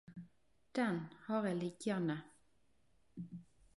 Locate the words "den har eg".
0.77-1.55